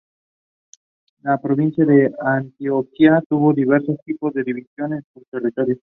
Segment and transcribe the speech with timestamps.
[1.21, 5.77] La provincia de Antioquia tuvo diversos tipos de división de su territorio.